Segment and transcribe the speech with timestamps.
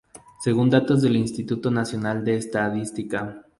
[0.39, 3.43] Según datos del Instituto Nacional de Estadística.